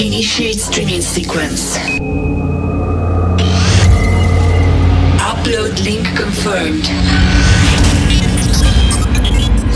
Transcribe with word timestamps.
Initiate 0.00 0.58
streaming 0.58 1.02
sequence. 1.02 1.76
Upload 5.20 5.84
link 5.84 6.06
confirmed. 6.16 6.88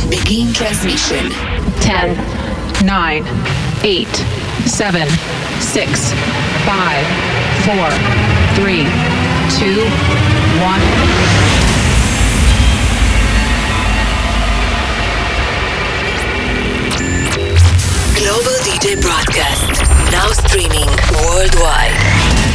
Begin 0.08 0.54
transmission. 0.54 1.30
10, 1.82 2.16
9, 2.86 3.26
8, 3.84 4.08
7, 4.64 5.08
6, 5.60 6.12
5, 6.64 7.06
4, 7.66 7.90
3, 8.56 8.86
2, 9.60 9.84
1. 11.60 11.63
Global 18.44 18.60
DJ 18.60 19.00
broadcast. 19.00 19.80
Now 20.12 20.28
streaming 20.28 20.86
worldwide. 21.24 22.53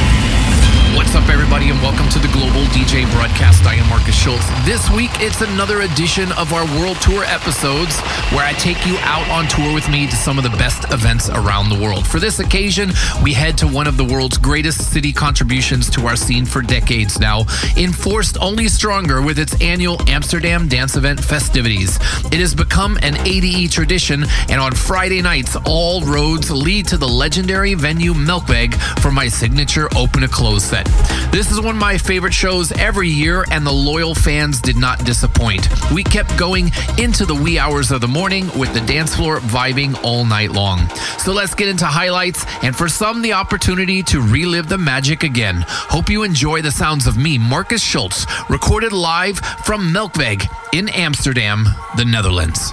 What's 0.99 1.15
up, 1.15 1.29
everybody, 1.29 1.69
and 1.69 1.81
welcome 1.81 2.09
to 2.09 2.19
the 2.19 2.27
Global 2.27 2.61
DJ 2.75 3.09
Broadcast. 3.13 3.63
I 3.63 3.75
am 3.75 3.87
Markus 3.87 4.21
Schulz. 4.21 4.45
This 4.65 4.89
week, 4.91 5.09
it's 5.21 5.39
another 5.39 5.79
edition 5.83 6.29
of 6.33 6.51
our 6.51 6.65
World 6.77 6.97
Tour 6.99 7.23
episodes 7.23 7.97
where 8.35 8.45
I 8.45 8.51
take 8.59 8.85
you 8.85 8.97
out 9.03 9.25
on 9.29 9.47
tour 9.47 9.73
with 9.73 9.89
me 9.89 10.07
to 10.07 10.15
some 10.17 10.37
of 10.37 10.43
the 10.43 10.49
best 10.57 10.91
events 10.91 11.29
around 11.29 11.69
the 11.69 11.79
world. 11.79 12.05
For 12.05 12.19
this 12.19 12.39
occasion, 12.39 12.91
we 13.23 13.31
head 13.31 13.57
to 13.59 13.67
one 13.67 13.87
of 13.87 13.95
the 13.95 14.03
world's 14.03 14.37
greatest 14.37 14.91
city 14.91 15.13
contributions 15.13 15.89
to 15.91 16.05
our 16.05 16.17
scene 16.17 16.45
for 16.45 16.61
decades 16.61 17.17
now, 17.17 17.45
enforced 17.77 18.37
only 18.41 18.67
stronger 18.67 19.21
with 19.21 19.39
its 19.39 19.59
annual 19.61 20.01
Amsterdam 20.09 20.67
Dance 20.67 20.97
Event 20.97 21.23
festivities. 21.23 21.95
It 22.25 22.41
has 22.41 22.53
become 22.53 22.99
an 23.03 23.15
ADE 23.25 23.71
tradition, 23.71 24.25
and 24.49 24.59
on 24.59 24.73
Friday 24.75 25.21
nights, 25.21 25.55
all 25.65 26.01
roads 26.01 26.51
lead 26.51 26.87
to 26.87 26.97
the 26.97 27.07
legendary 27.07 27.73
venue 27.73 28.13
Melkweg 28.13 28.75
for 28.99 29.11
my 29.11 29.29
signature 29.29 29.87
open 29.95 30.21
to 30.21 30.27
close 30.27 30.65
set. 30.65 30.88
This 31.31 31.51
is 31.51 31.61
one 31.61 31.75
of 31.75 31.81
my 31.81 31.97
favorite 31.97 32.33
shows 32.33 32.71
every 32.71 33.07
year, 33.07 33.45
and 33.51 33.65
the 33.65 33.71
loyal 33.71 34.15
fans 34.15 34.59
did 34.59 34.77
not 34.77 35.05
disappoint. 35.05 35.67
We 35.93 36.03
kept 36.03 36.35
going 36.37 36.71
into 36.97 37.25
the 37.25 37.35
wee 37.35 37.59
hours 37.59 37.91
of 37.91 38.01
the 38.01 38.07
morning 38.07 38.49
with 38.57 38.73
the 38.73 38.81
dance 38.81 39.15
floor 39.15 39.39
vibing 39.39 40.01
all 40.03 40.25
night 40.25 40.51
long. 40.51 40.89
So 41.19 41.31
let's 41.31 41.53
get 41.53 41.67
into 41.67 41.85
highlights, 41.85 42.45
and 42.63 42.75
for 42.75 42.89
some, 42.89 43.21
the 43.21 43.33
opportunity 43.33 44.01
to 44.03 44.21
relive 44.21 44.69
the 44.69 44.77
magic 44.79 45.23
again. 45.23 45.63
Hope 45.67 46.09
you 46.09 46.23
enjoy 46.23 46.61
the 46.61 46.71
sounds 46.71 47.05
of 47.05 47.15
me, 47.15 47.37
Markus 47.37 47.83
Schulz, 47.83 48.25
recorded 48.49 48.91
live 48.91 49.37
from 49.65 49.93
Melkweg 49.93 50.47
in 50.73 50.89
Amsterdam, 50.89 51.65
the 51.95 52.05
Netherlands. 52.05 52.71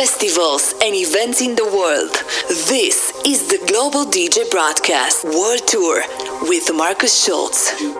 Festivals, 0.00 0.72
and 0.82 0.94
events 0.94 1.42
in 1.42 1.54
the 1.56 1.64
world, 1.66 2.14
this 2.70 3.12
is 3.26 3.48
the 3.48 3.58
Global 3.66 4.06
DJ 4.06 4.50
Broadcast 4.50 5.24
World 5.24 5.60
Tour 5.68 6.02
with 6.48 6.72
Markus 6.74 7.22
Schulz. 7.22 7.99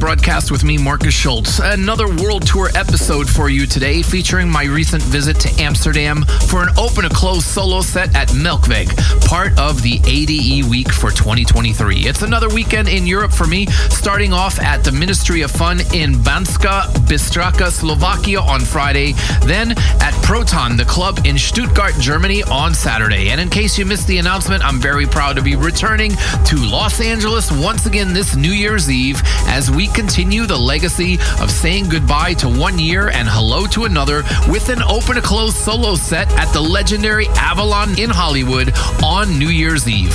broadcast 0.00 0.50
with 0.50 0.64
me, 0.64 0.78
Markus 0.78 1.12
Schulz. 1.12 1.60
Another 1.60 2.08
World 2.08 2.46
Tour 2.46 2.70
episode 2.74 3.28
for 3.28 3.50
you 3.50 3.66
today, 3.66 4.00
featuring 4.00 4.48
my 4.48 4.64
recent 4.64 5.02
visit 5.02 5.38
to 5.40 5.62
Amsterdam 5.62 6.24
for 6.48 6.62
an 6.62 6.70
open 6.78 7.04
to 7.04 7.10
close 7.10 7.44
solo 7.44 7.82
set 7.82 8.16
at 8.16 8.28
Melkweg, 8.28 8.88
part 9.26 9.56
of 9.58 9.82
the 9.82 10.00
ADE 10.06 10.68
week 10.70 10.90
for 10.90 11.10
2023. 11.10 12.06
It's 12.06 12.22
another 12.22 12.48
weekend 12.48 12.88
in 12.88 13.06
Europe 13.06 13.30
for 13.30 13.46
me, 13.46 13.66
starting 13.66 14.32
off 14.32 14.58
at 14.58 14.82
the 14.82 14.90
Ministry 14.90 15.42
of 15.42 15.50
Fun 15.50 15.80
in 15.92 16.14
Banska 16.14 16.84
Bystrica, 17.06 17.70
Slovakia 17.70 18.40
on 18.40 18.60
Friday, 18.60 19.12
then 19.44 19.72
at 20.00 20.14
Proton, 20.22 20.78
the 20.78 20.86
club 20.86 21.20
in 21.26 21.36
Stuttgart, 21.36 21.94
Germany 22.00 22.42
on 22.44 22.72
Saturday. 22.72 23.28
And 23.28 23.40
in 23.40 23.50
case 23.50 23.76
you 23.76 23.84
missed 23.84 24.06
the 24.06 24.16
announcement, 24.16 24.64
I'm 24.64 24.80
very 24.80 25.06
proud 25.06 25.36
to 25.36 25.42
be 25.42 25.56
returning 25.56 26.12
to 26.46 26.56
Los 26.56 27.02
Angeles 27.02 27.52
once 27.52 27.84
again 27.84 28.14
this 28.14 28.34
New 28.34 28.52
Year's 28.52 28.90
Eve 28.90 29.20
as 29.46 29.70
we 29.70 29.89
continue 29.94 30.46
the 30.46 30.56
legacy 30.56 31.14
of 31.40 31.50
saying 31.50 31.88
goodbye 31.88 32.34
to 32.34 32.48
one 32.48 32.78
year 32.78 33.08
and 33.08 33.28
hello 33.28 33.66
to 33.66 33.84
another 33.84 34.22
with 34.48 34.68
an 34.68 34.82
open 34.82 35.16
to 35.16 35.22
close 35.22 35.54
solo 35.54 35.94
set 35.94 36.30
at 36.32 36.52
the 36.52 36.60
legendary 36.60 37.26
Avalon 37.36 37.98
in 37.98 38.10
Hollywood 38.10 38.72
on 39.02 39.38
New 39.38 39.48
Year's 39.48 39.88
Eve. 39.88 40.14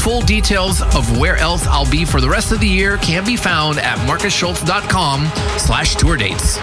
Full 0.00 0.20
details 0.22 0.82
of 0.82 1.18
where 1.18 1.36
else 1.36 1.66
I'll 1.66 1.90
be 1.90 2.04
for 2.04 2.20
the 2.20 2.28
rest 2.28 2.52
of 2.52 2.60
the 2.60 2.68
year 2.68 2.96
can 2.98 3.24
be 3.24 3.36
found 3.36 3.78
at 3.78 3.98
markusschulz.com 4.08 5.30
slash 5.58 5.94
tour 5.96 6.16
dates. 6.16 6.58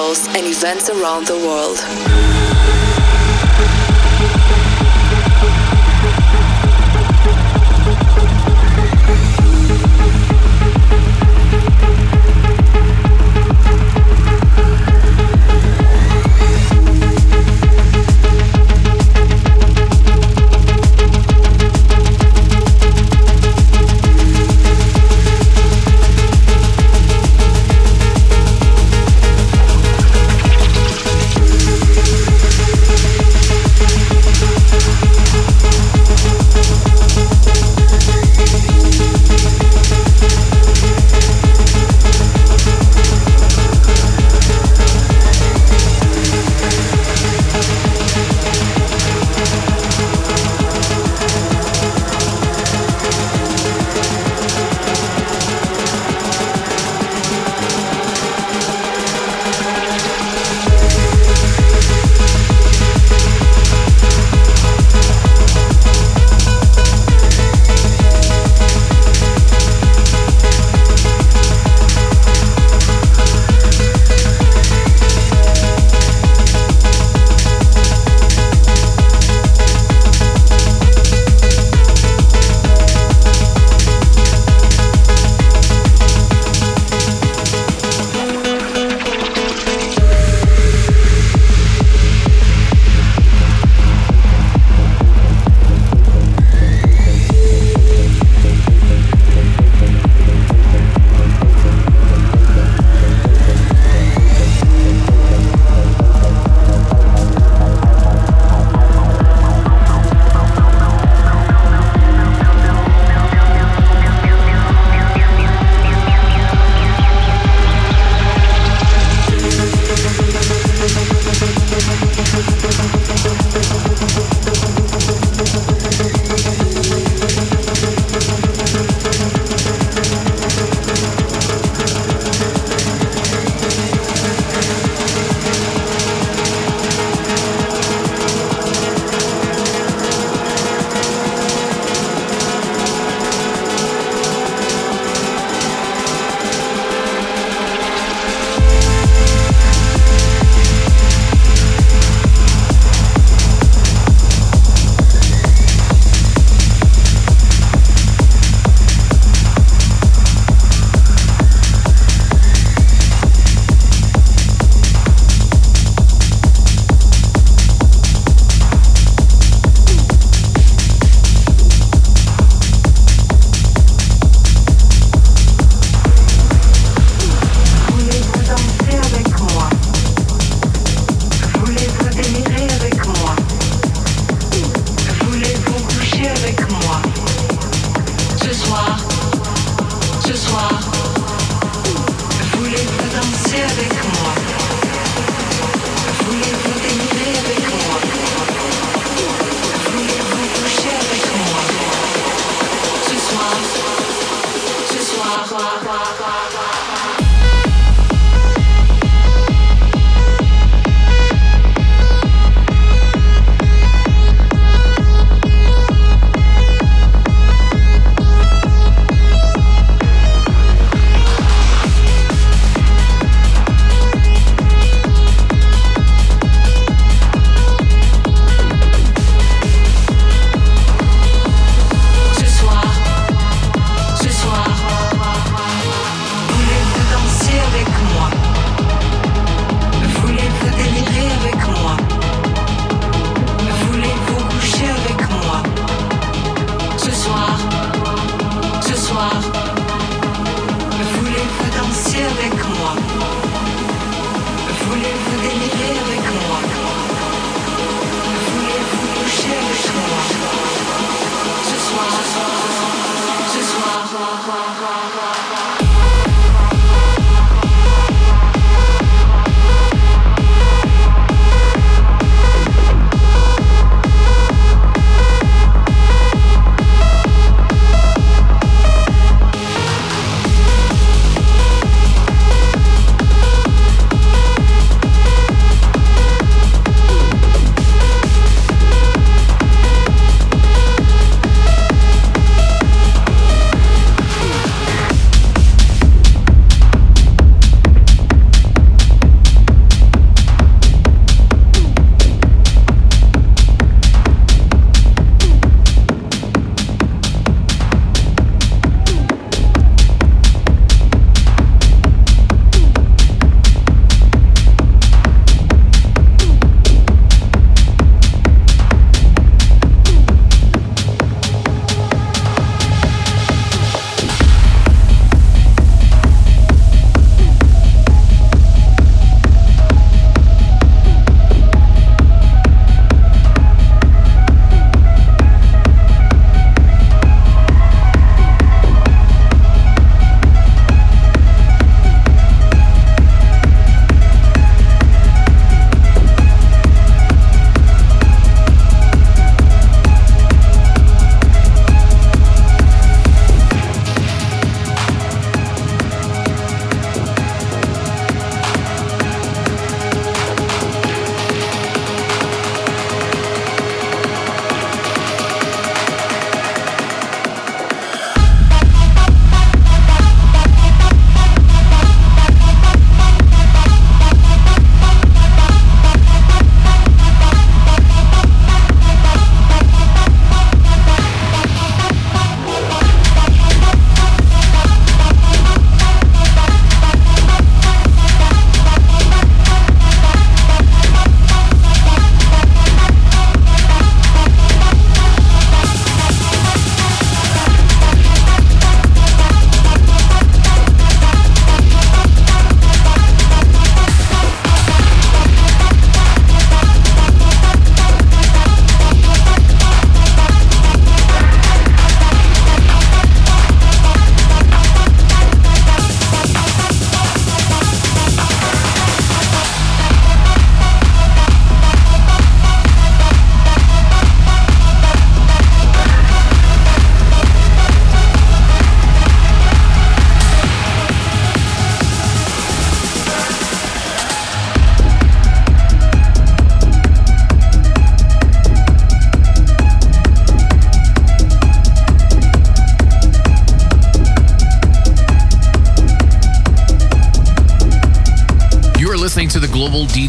Festivals, 0.00 0.26
and 0.36 0.46
events 0.46 0.88
around 0.90 1.26
the 1.26 1.36
world. 1.36 2.09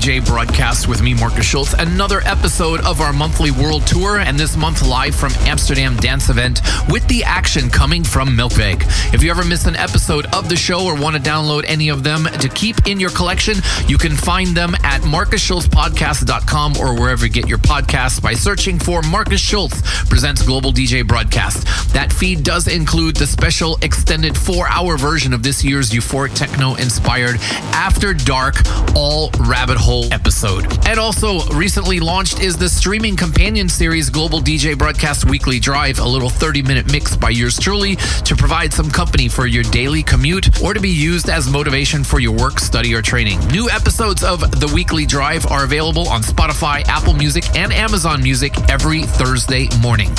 DJ 0.02 0.26
broadcast 0.26 0.88
with 0.88 1.04
me, 1.04 1.14
Markus 1.14 1.46
Schulz. 1.46 1.76
Another 1.76 2.22
episode 2.26 2.80
of 2.88 3.02
our 3.02 3.14
monthly 3.14 3.52
world 3.52 3.86
tour, 3.86 4.18
and 4.18 4.36
this 4.36 4.58
month 4.58 4.84
live 4.84 5.14
from 5.14 5.32
Amsterdam 5.42 5.96
Dance 5.98 6.28
Event 6.28 6.60
with 6.90 7.08
the 7.08 7.24
action 7.24 7.70
coming 7.70 8.04
from 8.04 8.30
Melkweg. 8.30 8.82
If 9.14 9.22
you 9.22 9.30
ever 9.30 9.46
miss 9.46 9.68
an 9.68 9.76
episode 9.76 10.26
of 10.34 10.50
the 10.50 10.56
show 10.56 10.88
or 10.88 11.00
want 11.00 11.16
to 11.16 11.22
download 11.22 11.66
any 11.68 11.90
of 11.90 12.04
them 12.04 12.24
to 12.24 12.50
keep 12.50 12.88
in 12.88 13.00
your 13.00 13.12
collection, 13.12 13.58
you 13.86 14.00
can 14.00 14.14
find 14.14 14.58
them 14.58 14.74
at 14.84 15.02
markusschulzpodcast.com 15.02 16.78
or 16.78 17.00
wherever 17.00 17.28
you 17.28 17.32
get 17.32 17.48
your 17.48 17.60
podcasts 17.60 18.20
by 18.20 18.34
searching 18.34 18.80
for 18.80 19.04
Markus 19.04 19.40
Schulz 19.40 19.84
Presents 20.10 20.42
Global 20.42 20.72
DJ 20.72 21.08
broadcast. 21.08 21.94
That 21.94 22.12
feed 22.12 22.44
does 22.44 22.68
include 22.68 23.18
the 23.18 23.28
special 23.28 23.78
extended 23.84 24.36
four 24.36 24.68
hour 24.68 24.98
version 24.98 25.32
of 25.32 25.44
this 25.44 25.64
year's 25.64 25.92
euphoric 25.92 26.34
techno 26.34 26.74
inspired 26.74 27.36
After 27.76 28.16
Dark 28.16 28.56
All 28.96 29.30
Rabbit 29.42 29.78
Hole 29.78 29.91
episode. 30.12 30.66
And 30.88 30.98
also 31.00 31.42
recently 31.50 32.00
launched 32.00 32.40
is 32.40 32.58
the 32.58 32.70
streaming 32.70 33.18
companion 33.18 33.68
series 33.68 34.10
Global 34.10 34.40
DJ 34.40 34.78
Broadcast 34.78 35.30
Weekly 35.30 35.60
Drive, 35.60 36.00
a 36.00 36.08
little 36.08 36.30
30 36.30 36.62
minute 36.62 36.92
mix 36.92 37.18
by 37.18 37.30
yours 37.30 37.60
truly 37.60 37.98
to 38.24 38.36
provide 38.36 38.72
some 38.74 38.90
company 38.90 39.28
for 39.28 39.48
your 39.48 39.64
daily 39.64 40.02
commute 40.02 40.62
or 40.62 40.74
to 40.74 40.80
be 40.80 40.90
used 40.90 41.30
as 41.30 41.50
motivation 41.50 42.04
for 42.04 42.20
your 42.20 42.32
work, 42.32 42.60
study, 42.60 42.94
or 42.94 43.02
training. 43.02 43.40
New 43.48 43.70
episodes 43.70 44.24
of 44.24 44.40
the 44.60 44.72
Weekly 44.74 45.06
Drive 45.06 45.46
are 45.52 45.66
available 45.66 46.08
on 46.08 46.22
Spotify, 46.22 46.88
Apple 46.88 47.14
Music, 47.14 47.44
and 47.56 47.74
Amazon 47.74 48.24
Music 48.24 48.54
every 48.70 49.04
Thursday 49.04 49.68
morning. 49.82 50.10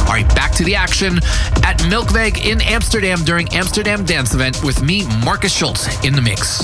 All 0.00 0.12
right, 0.12 0.28
back 0.34 0.52
to 0.52 0.64
the 0.64 0.76
action 0.76 1.16
at 1.64 1.78
Melkweg 1.88 2.44
in 2.44 2.60
Amsterdam 2.60 3.24
during 3.24 3.48
Amsterdam 3.54 4.04
Dance 4.04 4.34
Event 4.34 4.62
with 4.62 4.82
me, 4.82 5.06
Markus 5.24 5.52
Schulz, 5.56 5.88
in 6.04 6.14
the 6.14 6.22
mix. 6.22 6.62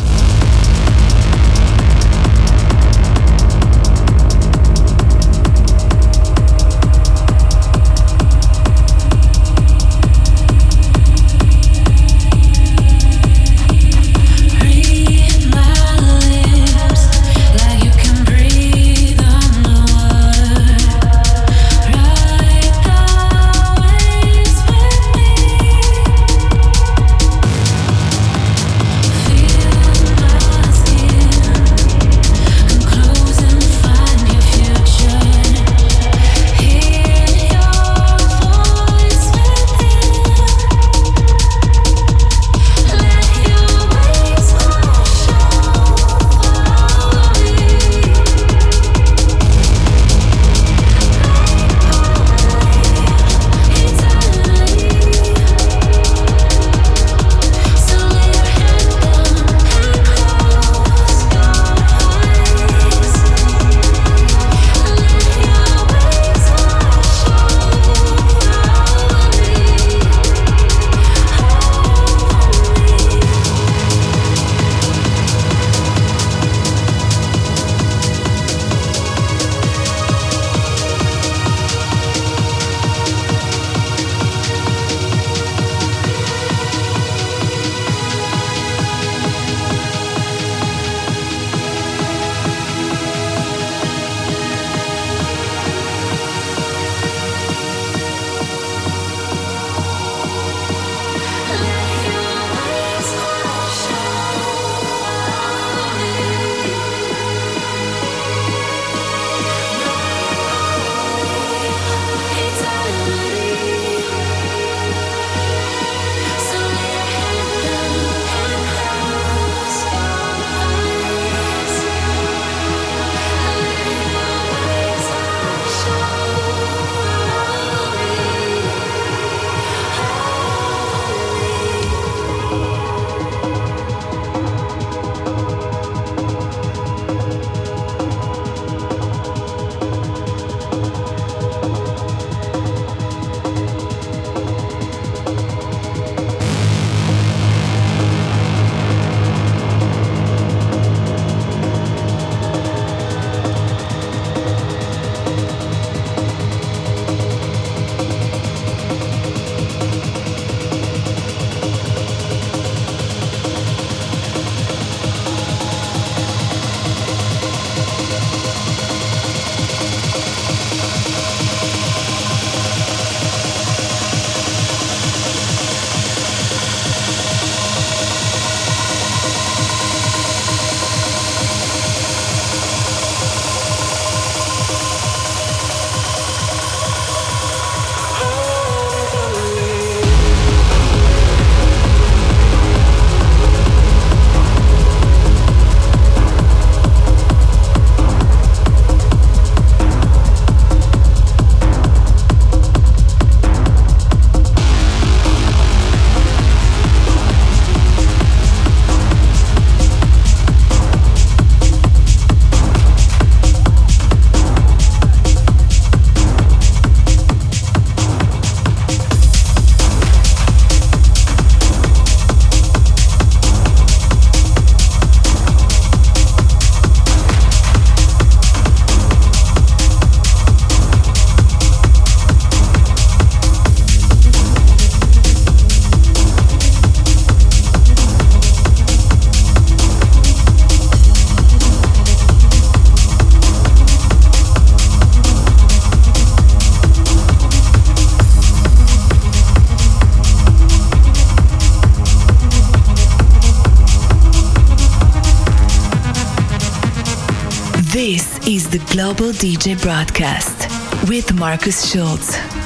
Global 259.21 259.35
DJ 259.35 259.79
Broadcast 259.79 260.67
with 261.07 261.35
Markus 261.35 261.93
Schulz. 261.93 262.60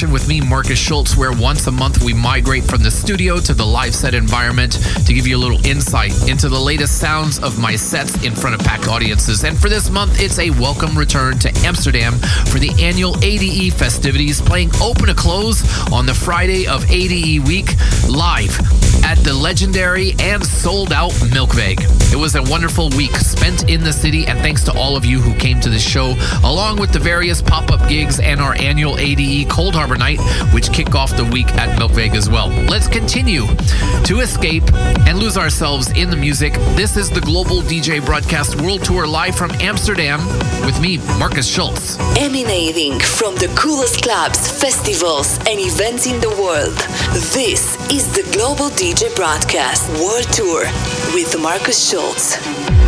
Session 0.00 0.14
with 0.14 0.28
me, 0.28 0.40
Markus 0.40 0.78
Schulz, 0.78 1.14
where 1.14 1.30
once 1.30 1.66
a 1.66 1.70
month 1.70 2.02
we 2.02 2.14
migrate 2.14 2.64
from 2.64 2.82
the 2.82 2.90
studio 2.90 3.38
to 3.38 3.52
the 3.52 3.66
live 3.66 3.94
set 3.94 4.14
environment 4.14 4.78
to 5.04 5.12
give 5.12 5.26
you 5.26 5.36
a 5.36 5.42
little 5.44 5.62
insight 5.66 6.26
into 6.26 6.48
the 6.48 6.58
latest 6.58 6.98
sounds 6.98 7.38
of 7.38 7.58
my 7.58 7.76
sets 7.76 8.24
in 8.24 8.34
front 8.34 8.54
of 8.54 8.66
packed 8.66 8.88
audiences. 8.88 9.44
And 9.44 9.60
for 9.60 9.68
this 9.68 9.90
month, 9.90 10.18
it's 10.18 10.38
a 10.38 10.48
welcome 10.52 10.96
return 10.96 11.38
to 11.40 11.54
Amsterdam 11.66 12.14
for 12.46 12.58
the 12.58 12.70
annual 12.82 13.14
ADE 13.22 13.74
festivities, 13.74 14.40
playing 14.40 14.70
open 14.80 15.04
to 15.04 15.14
close 15.14 15.62
on 15.92 16.06
the 16.06 16.14
Friday 16.14 16.66
of 16.66 16.90
ADE 16.90 17.46
week 17.46 17.76
live 18.08 18.79
at 19.04 19.18
the 19.18 19.32
legendary 19.32 20.14
and 20.18 20.44
sold 20.44 20.92
out 20.92 21.12
Melkweg. 21.32 21.80
It 22.12 22.16
was 22.16 22.34
a 22.34 22.42
wonderful 22.42 22.90
week 22.90 23.14
spent 23.16 23.70
in 23.70 23.82
the 23.82 23.92
city, 23.92 24.26
and 24.26 24.38
thanks 24.40 24.62
to 24.64 24.72
all 24.76 24.96
of 24.96 25.04
you 25.04 25.20
who 25.20 25.34
came 25.38 25.60
to 25.60 25.70
the 25.70 25.78
show, 25.78 26.14
along 26.44 26.78
with 26.78 26.92
the 26.92 26.98
various 26.98 27.40
pop 27.40 27.70
up 27.70 27.88
gigs 27.88 28.20
and 28.20 28.40
our 28.40 28.54
annual 28.56 28.98
ADE 28.98 29.48
Coldharbour 29.48 29.98
Night, 29.98 30.20
which 30.52 30.72
kick 30.72 30.94
off 30.94 31.16
the 31.16 31.24
week 31.24 31.48
at 31.54 31.78
Melkweg 31.78 32.14
as 32.14 32.28
well. 32.28 32.48
Let's 32.48 32.88
continue 32.88 33.46
to 34.04 34.20
escape 34.20 34.64
and 35.06 35.18
lose 35.18 35.36
ourselves 35.36 35.90
in 35.92 36.10
the 36.10 36.16
music. 36.16 36.52
This 36.76 36.96
is 36.96 37.08
the 37.08 37.20
Global 37.20 37.62
DJ 37.62 38.04
Broadcast 38.04 38.60
World 38.60 38.84
Tour 38.84 39.06
live 39.06 39.36
from 39.36 39.50
Amsterdam 39.60 40.20
with 40.66 40.80
me, 40.80 40.98
Markus 41.18 41.48
Schulz. 41.48 41.96
Emanating 42.18 42.98
from 43.00 43.34
the 43.36 43.50
coolest 43.56 44.02
clubs, 44.02 44.50
festivals, 44.60 45.38
and 45.48 45.58
events 45.58 46.06
in 46.06 46.20
the 46.20 46.30
world. 46.30 46.76
This 47.32 47.76
is 47.90 48.12
the 48.12 48.28
Global 48.32 48.68
DJ 48.70 48.89
Broadcast 49.14 49.88
World 50.02 50.24
Tour 50.32 50.64
with 51.14 51.38
Markus 51.40 51.88
Schulz. 51.88 52.79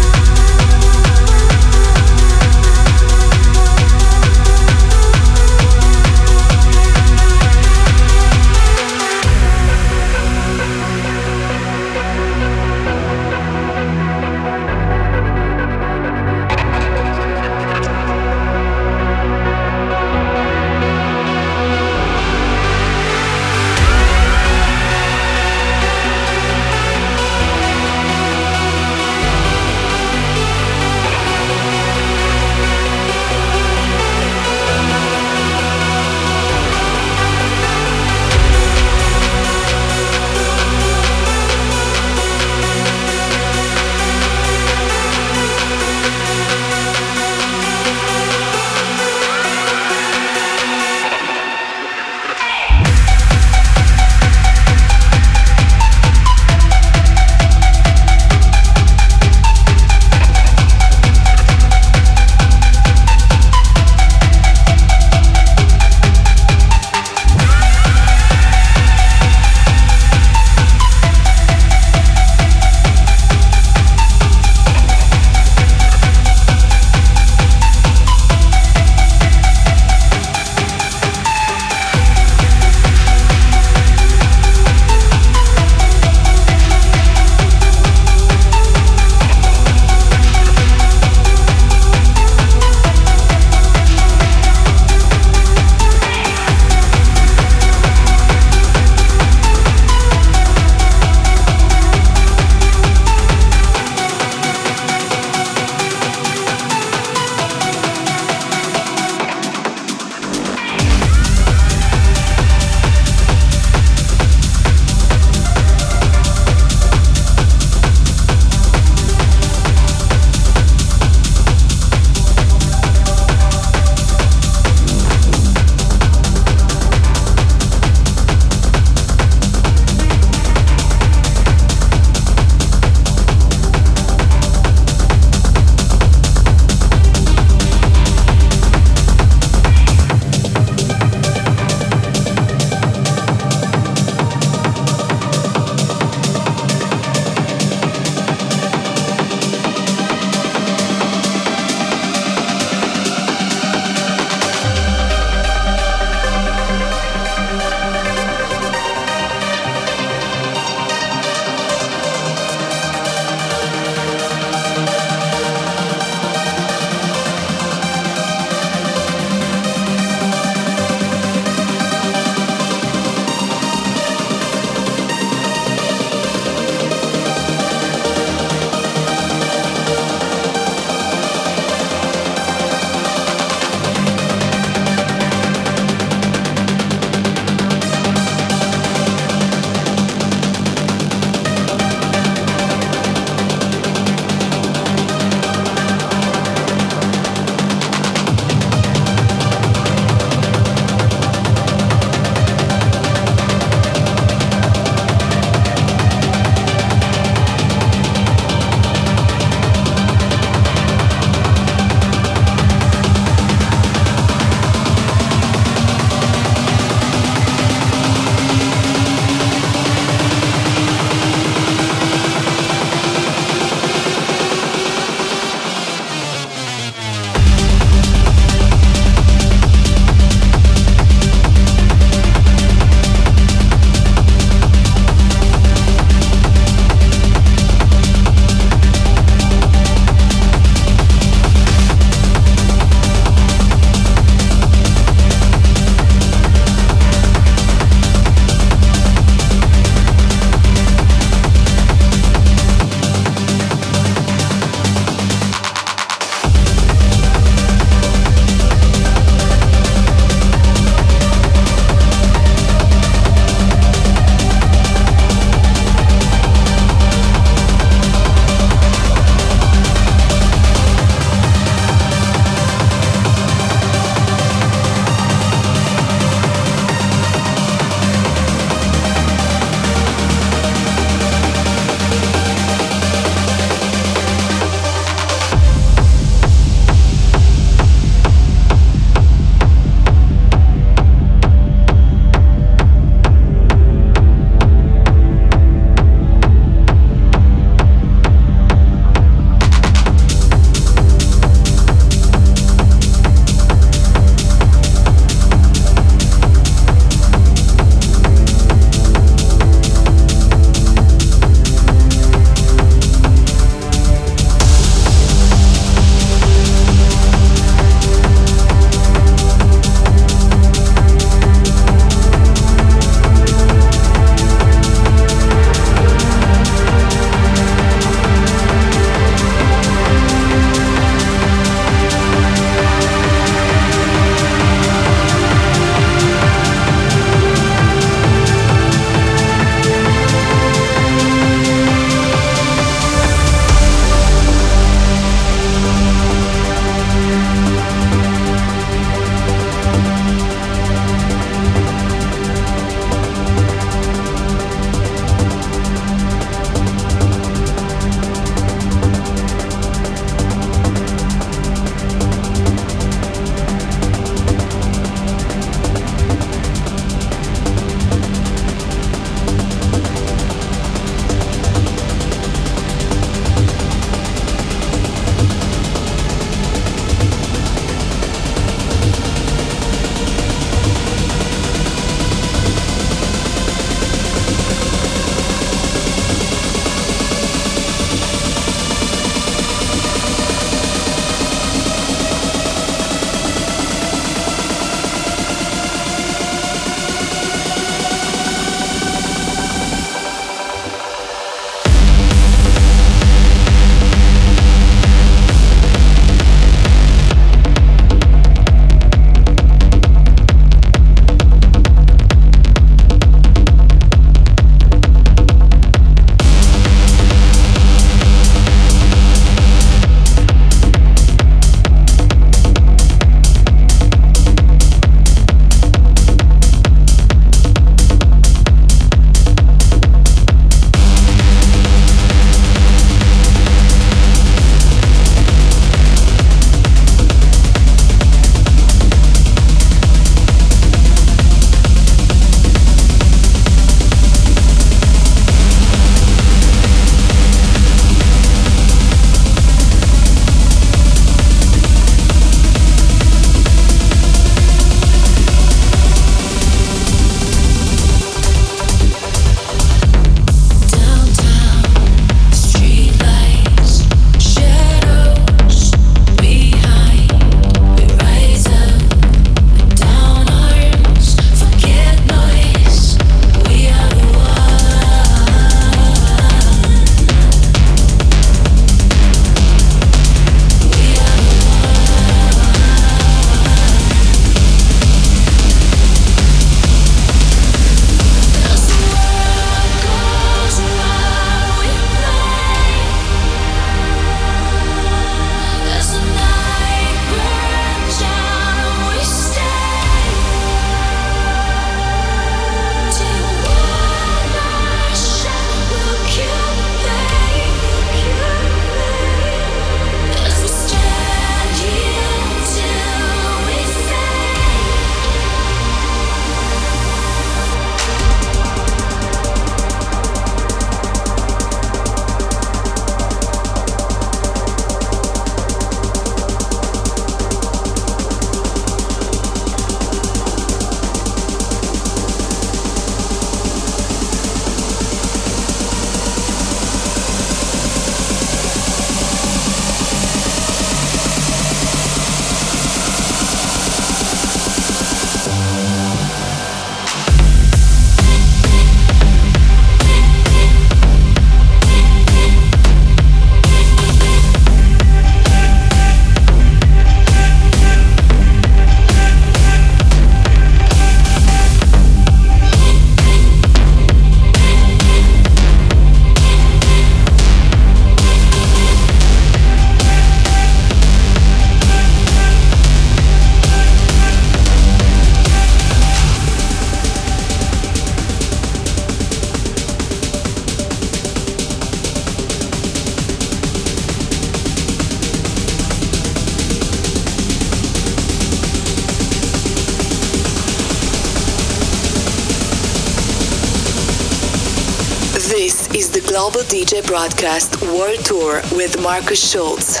Broadcast 597.02 597.82
World 597.82 598.24
Tour 598.24 598.62
with 598.72 599.00
Markus 599.02 599.50
Schulz. 599.50 600.00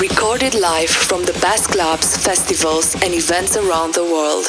Recorded 0.00 0.54
live 0.54 0.90
from 0.90 1.24
the 1.24 1.32
best 1.40 1.70
clubs, 1.70 2.16
festivals, 2.16 2.94
and 2.94 3.14
events 3.14 3.56
around 3.56 3.94
the 3.94 4.04
world. 4.04 4.46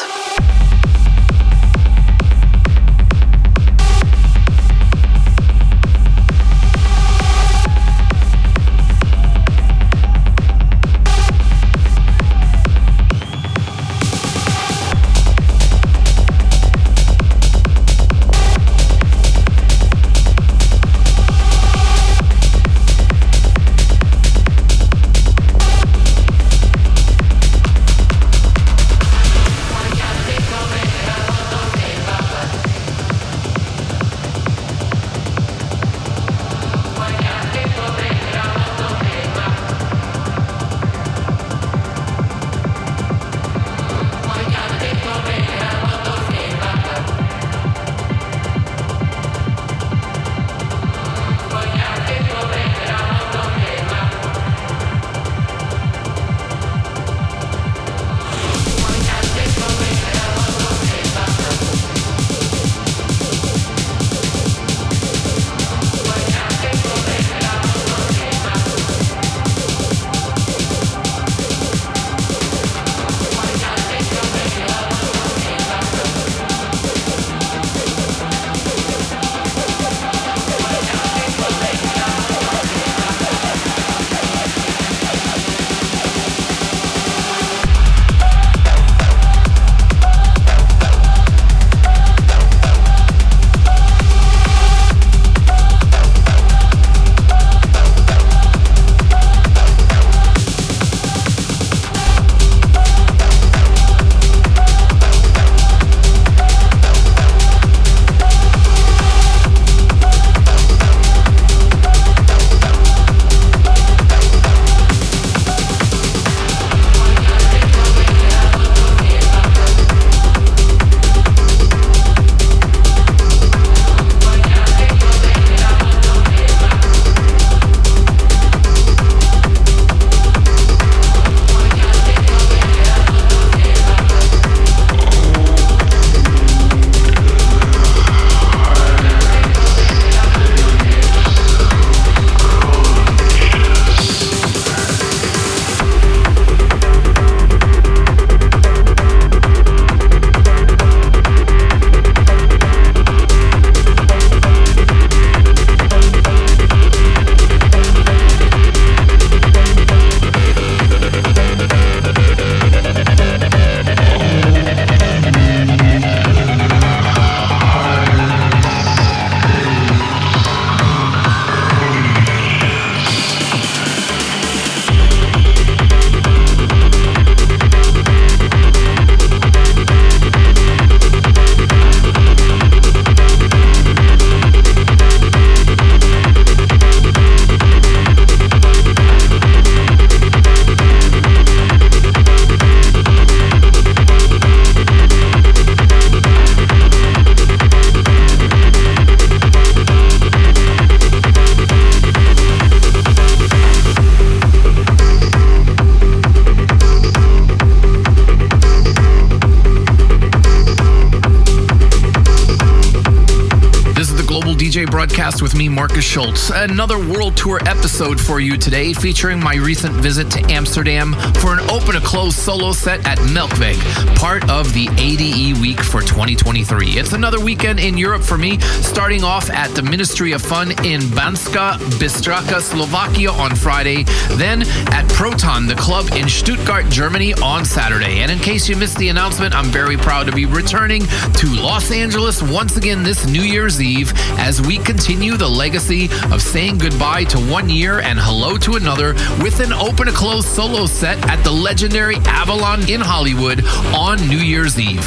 Schulz. 216.09 216.49
Another 216.49 216.97
World 216.97 217.37
Tour 217.37 217.59
episode 217.67 218.19
for 218.19 218.39
you 218.39 218.57
today, 218.57 218.93
featuring 218.93 219.39
my 219.39 219.53
recent 219.57 219.93
visit 219.93 220.31
to 220.31 220.41
Amsterdam 220.51 221.13
for 221.35 221.53
an 221.53 221.59
open 221.69 221.93
to 221.93 222.01
close 222.01 222.35
solo 222.35 222.71
set 222.71 223.05
at 223.05 223.19
Melkweg, 223.19 223.77
part 224.15 224.49
of 224.49 224.73
the 224.73 224.87
ADE 224.97 225.61
week 225.61 225.79
for 225.79 226.01
2023. 226.01 226.97
It's 226.97 227.13
another 227.13 227.39
weekend 227.39 227.79
in 227.79 227.95
Europe 227.95 228.23
for 228.23 228.39
me, 228.39 228.57
starting 228.81 229.23
off 229.23 229.51
at 229.51 229.69
the 229.75 229.83
Ministry 229.83 230.31
of 230.31 230.41
Fun 230.41 230.71
in 230.83 231.01
Banska 231.01 231.77
Bystrica, 231.99 232.59
Slovakia 232.59 233.29
on 233.31 233.55
Friday, 233.55 234.01
then 234.31 234.63
at 234.91 235.07
Proton, 235.09 235.67
the 235.67 235.75
club 235.75 236.07
in 236.13 236.27
Stuttgart, 236.27 236.89
Germany 236.89 237.35
on 237.35 237.63
Saturday. 237.65 238.21
And 238.21 238.31
in 238.31 238.39
case 238.39 238.67
you 238.67 238.75
missed 238.75 238.97
the 238.97 239.09
announcement, 239.09 239.53
I'm 239.53 239.65
very 239.65 239.95
proud 239.95 240.25
to 240.25 240.31
be 240.31 240.47
returning 240.47 241.03
to 241.03 241.47
Los 241.53 241.91
Angeles 241.91 242.41
once 242.41 242.77
again 242.77 243.03
this 243.03 243.27
New 243.27 243.43
Year's 243.43 243.79
Eve 243.79 244.11
as 244.39 244.59
we 244.59 244.79
continue 244.79 245.37
the 245.37 245.47
legacy 245.47 245.98
of 246.31 246.41
saying 246.41 246.77
goodbye 246.77 247.23
to 247.25 247.39
one 247.39 247.69
year 247.69 247.99
and 247.99 248.19
hello 248.19 248.57
to 248.57 248.75
another 248.75 249.13
with 249.41 249.59
an 249.59 249.73
open 249.73 250.05
to 250.05 250.11
close 250.11 250.45
solo 250.45 250.85
set 250.85 251.17
at 251.29 251.43
the 251.43 251.51
legendary 251.51 252.15
Avalon 252.25 252.87
in 252.89 253.01
Hollywood 253.01 253.65
on 253.93 254.19
New 254.27 254.37
Year's 254.37 254.79
Eve. 254.79 255.03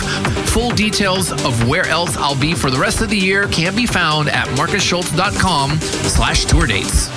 Full 0.50 0.70
details 0.70 1.32
of 1.32 1.68
where 1.68 1.86
else 1.86 2.16
I'll 2.16 2.38
be 2.38 2.54
for 2.54 2.70
the 2.70 2.78
rest 2.78 3.00
of 3.00 3.08
the 3.08 3.16
year 3.16 3.48
can 3.48 3.74
be 3.74 3.86
found 3.86 4.28
at 4.28 4.46
markusschulz.com 4.48 5.80
slash 5.80 6.44
tour 6.44 6.66
dates. 6.66 7.08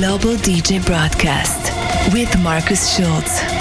Global 0.00 0.34
DJ 0.36 0.82
Broadcast 0.86 1.74
with 2.14 2.34
Markus 2.40 2.96
Schulz. 2.96 3.59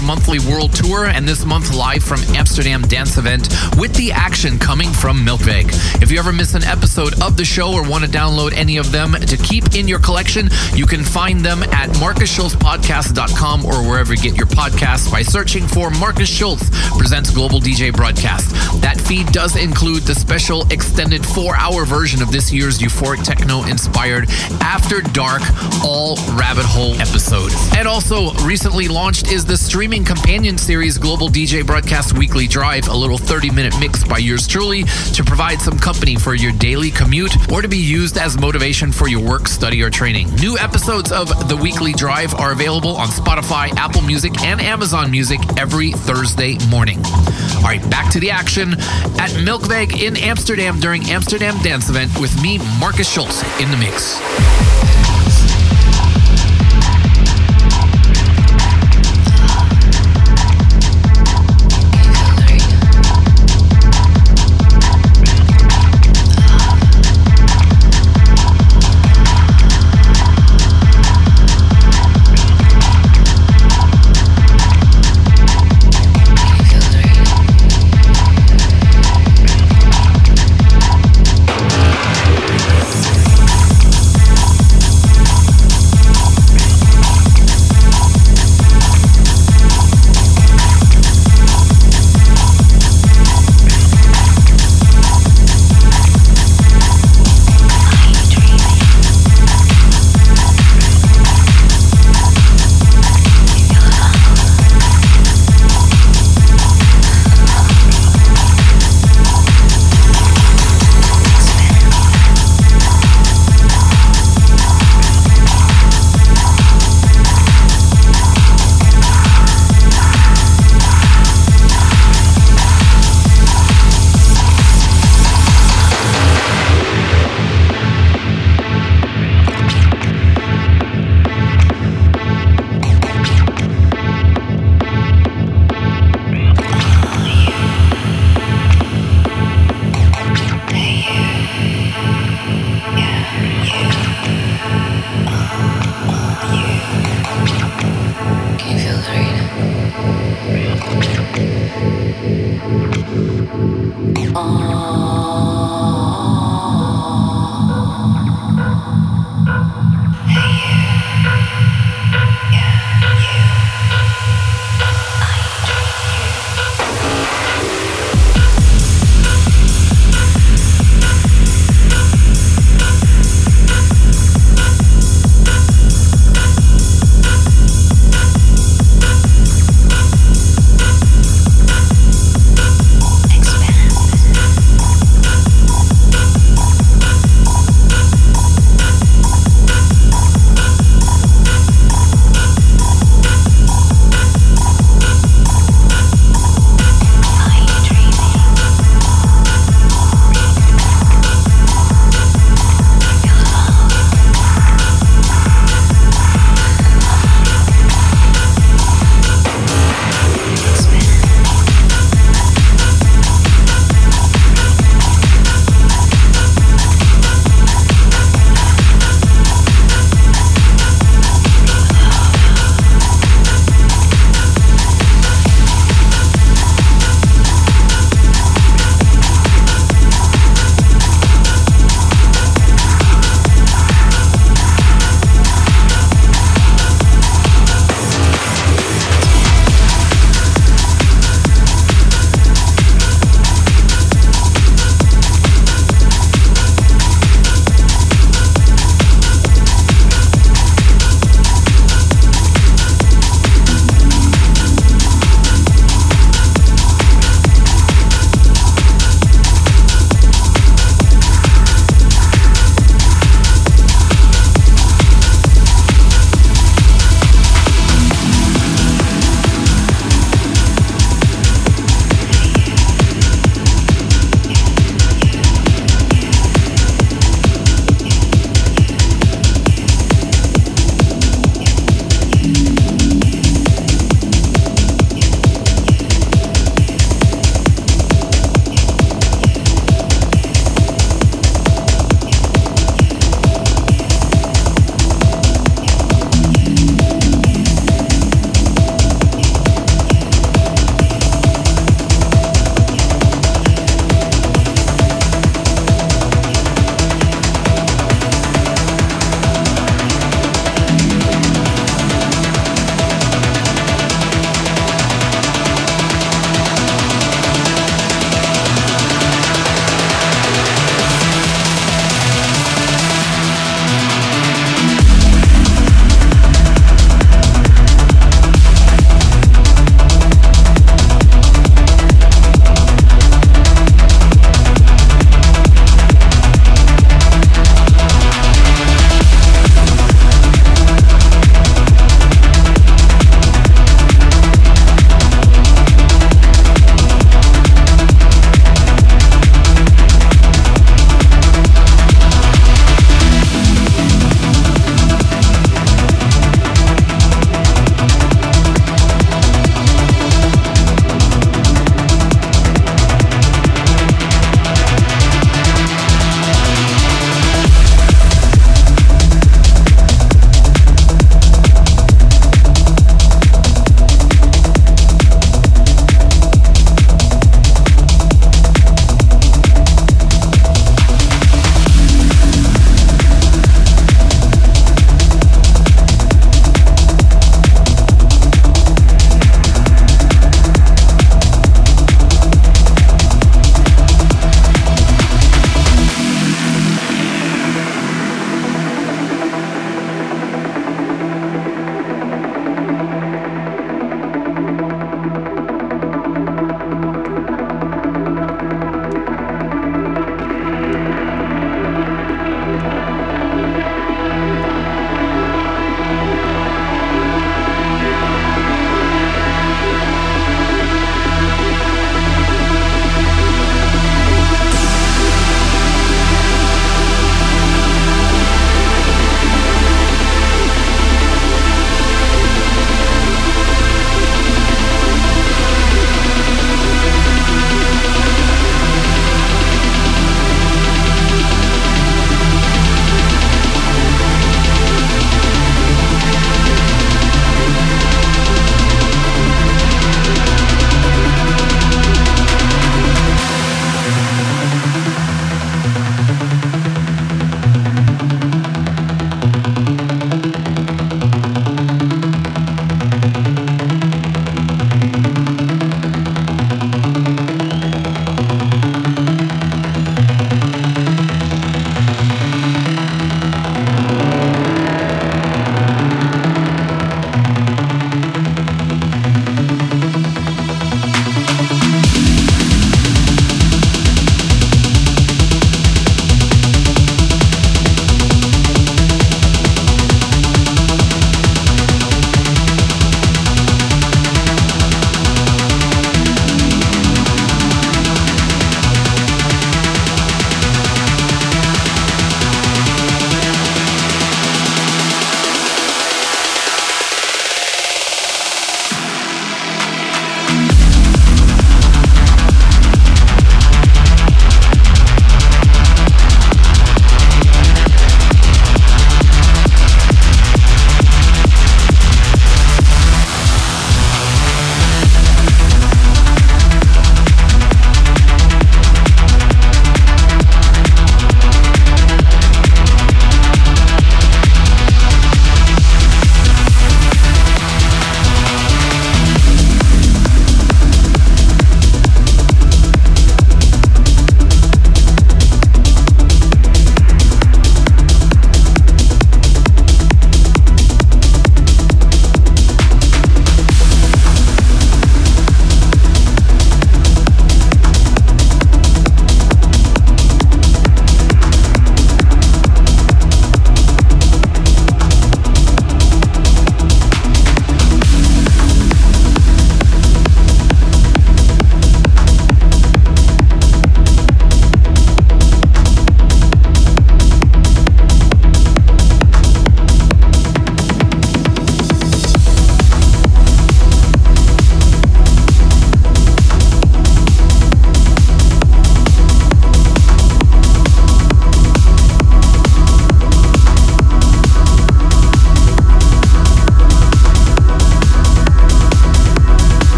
Our 0.00 0.06
monthly 0.06 0.38
world 0.40 0.72
tour, 0.90 1.06
and 1.06 1.28
this 1.28 1.44
month 1.44 1.74
live 1.74 2.02
from 2.02 2.20
Amsterdam 2.34 2.82
Dance 2.82 3.16
Event 3.16 3.48
with 3.78 3.94
the 3.94 4.10
action 4.12 4.58
coming 4.58 4.88
from 4.90 5.24
Melkweg. 5.24 5.70
If 6.02 6.10
you 6.10 6.18
ever 6.18 6.32
miss 6.32 6.54
an 6.54 6.64
episode 6.64 7.20
of 7.22 7.36
the 7.36 7.44
show 7.44 7.72
or 7.72 7.88
want 7.88 8.04
to 8.04 8.10
download 8.10 8.52
any 8.54 8.76
of 8.76 8.90
them 8.90 9.12
to 9.12 9.36
keep 9.36 9.76
in 9.76 9.86
your 9.86 10.00
collection, 10.00 10.48
you 10.74 10.86
can 10.86 11.04
find 11.04 11.44
them 11.44 11.62
at 11.64 11.90
markusschulzpodcast.com 11.90 13.66
or 13.66 13.88
wherever 13.88 14.14
you 14.14 14.20
get 14.20 14.36
your 14.36 14.46
podcasts 14.46 15.10
by 15.10 15.22
searching 15.22 15.66
for 15.66 15.90
Markus 15.90 16.28
Schulz 16.28 16.70
Presents 16.98 17.30
Global 17.30 17.60
DJ 17.60 17.94
broadcast. 17.94 18.50
That 18.80 19.00
feed 19.00 19.28
does 19.28 19.56
include 19.56 20.02
the 20.02 20.14
special 20.14 20.62
extended 20.72 21.24
four 21.24 21.56
hour 21.56 21.84
version 21.84 22.22
of 22.22 22.32
this 22.32 22.52
year's 22.52 22.78
euphoric 22.78 23.22
techno 23.24 23.64
inspired 23.64 24.28
After 24.60 25.02
Dark 25.02 25.42
All 25.84 26.16
Rabbit 26.32 26.64
Hole 26.64 26.94
episode. 27.00 27.52
And 27.76 27.86
also 27.86 28.32
recently 28.44 28.88
launched 28.88 29.30
is 29.30 29.44
the 29.44 29.56
streaming 29.56 30.04
companion 30.04 30.58
series 30.58 30.79
Global 30.80 31.28
DJ 31.28 31.64
Broadcast 31.64 32.16
Weekly 32.16 32.46
Drive, 32.46 32.88
a 32.88 32.96
little 32.96 33.18
30 33.18 33.50
minute 33.50 33.74
mix 33.78 34.02
by 34.02 34.16
yours 34.16 34.46
truly 34.46 34.84
to 35.12 35.22
provide 35.22 35.60
some 35.60 35.78
company 35.78 36.16
for 36.16 36.34
your 36.34 36.52
daily 36.52 36.90
commute 36.90 37.36
or 37.52 37.60
to 37.60 37.68
be 37.68 37.76
used 37.76 38.16
as 38.16 38.40
motivation 38.40 38.90
for 38.90 39.06
your 39.06 39.20
work, 39.20 39.46
study, 39.46 39.82
or 39.82 39.90
training. 39.90 40.34
New 40.36 40.56
episodes 40.56 41.12
of 41.12 41.50
the 41.50 41.56
Weekly 41.56 41.92
Drive 41.92 42.34
are 42.36 42.52
available 42.52 42.96
on 42.96 43.08
Spotify, 43.08 43.70
Apple 43.76 44.00
Music, 44.00 44.40
and 44.40 44.58
Amazon 44.58 45.10
Music 45.10 45.38
every 45.58 45.92
Thursday 45.92 46.56
morning. 46.68 46.98
All 47.56 47.64
right, 47.64 47.82
back 47.90 48.10
to 48.12 48.20
the 48.20 48.30
action 48.30 48.72
at 48.72 49.30
Melkweg 49.44 50.00
in 50.00 50.16
Amsterdam 50.16 50.80
during 50.80 51.04
Amsterdam 51.10 51.62
Dance 51.62 51.90
Event 51.90 52.18
with 52.18 52.42
me, 52.42 52.56
Markus 52.78 53.12
Schulz, 53.12 53.42
in 53.60 53.70
the 53.70 53.76
mix. 53.76 54.18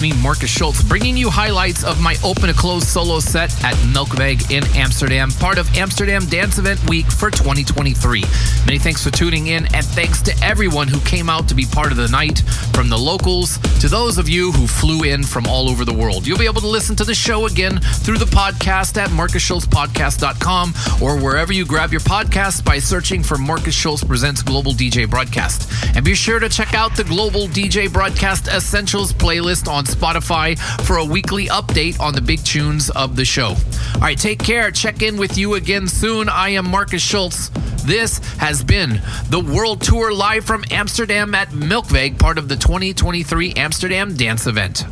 Me, 0.00 0.12
Markus 0.22 0.50
Schulz, 0.50 0.82
bringing 0.82 1.16
you 1.16 1.28
highlights 1.28 1.84
of 1.84 2.00
my 2.00 2.16
open 2.24 2.44
to 2.44 2.54
close 2.54 2.88
solo 2.88 3.20
set 3.20 3.52
at 3.62 3.74
Melkweg 3.94 4.50
in 4.50 4.64
Amsterdam, 4.76 5.30
part 5.30 5.58
of 5.58 5.68
Amsterdam 5.76 6.24
Dance 6.26 6.58
Event 6.58 6.88
Week 6.88 7.06
for 7.06 7.30
2023. 7.30 8.24
Many 8.66 8.78
thanks 8.78 9.04
for 9.04 9.10
tuning 9.10 9.48
in, 9.48 9.66
and 9.74 9.84
thanks 9.84 10.22
to 10.22 10.34
everyone 10.42 10.88
who 10.88 10.98
came 11.00 11.28
out 11.28 11.48
to 11.48 11.54
be 11.54 11.66
part 11.66 11.92
of 11.92 11.98
the 11.98 12.08
night, 12.08 12.40
from 12.72 12.88
the 12.88 12.96
locals 12.96 13.58
to 13.80 13.88
those 13.88 14.16
of 14.16 14.28
you 14.28 14.52
who 14.52 14.66
flew 14.66 15.04
in 15.04 15.22
from 15.22 15.46
all 15.46 15.68
over 15.68 15.84
the 15.84 15.92
world. 15.92 16.26
You'll 16.26 16.38
be 16.38 16.46
able 16.46 16.62
to 16.62 16.68
listen 16.68 16.96
to 16.96 17.04
the 17.04 17.14
show 17.14 17.46
again 17.46 17.78
through 17.80 18.18
the 18.18 18.24
podcast 18.24 18.96
at 18.96 19.10
markusschulzpodcast.com 19.10 20.74
or 21.02 21.22
wherever 21.22 21.52
you 21.52 21.66
grab 21.66 21.92
your 21.92 22.00
podcasts 22.00 22.64
by 22.64 22.78
searching 22.78 23.22
for 23.22 23.36
Markus 23.38 23.74
Schulz 23.74 24.02
Presents 24.02 24.42
Global 24.42 24.72
DJ 24.72 25.08
Broadcast. 25.08 25.69
And 25.94 26.04
be 26.04 26.14
sure 26.14 26.38
to 26.38 26.48
check 26.48 26.74
out 26.74 26.96
the 26.96 27.04
Global 27.04 27.46
DJ 27.46 27.92
Broadcast 27.92 28.48
Essentials 28.48 29.12
playlist 29.12 29.68
on 29.68 29.84
Spotify 29.84 30.58
for 30.86 30.98
a 30.98 31.04
weekly 31.04 31.46
update 31.46 32.00
on 32.00 32.14
the 32.14 32.20
big 32.20 32.42
tunes 32.44 32.90
of 32.90 33.16
the 33.16 33.24
show. 33.24 33.56
All 33.94 34.00
right, 34.00 34.18
take 34.18 34.38
care. 34.38 34.70
Check 34.70 35.02
in 35.02 35.16
with 35.16 35.36
you 35.36 35.54
again 35.54 35.86
soon. 35.88 36.28
I 36.28 36.50
am 36.50 36.68
Markus 36.70 37.02
Schulz. 37.02 37.50
This 37.84 38.18
has 38.36 38.62
been 38.62 39.00
the 39.30 39.40
World 39.40 39.80
Tour 39.80 40.12
live 40.12 40.44
from 40.44 40.64
Amsterdam 40.70 41.34
at 41.34 41.48
Melkweg, 41.48 42.18
part 42.18 42.38
of 42.38 42.48
the 42.48 42.56
2023 42.56 43.54
Amsterdam 43.54 44.14
Dance 44.14 44.46
Event. 44.46 44.84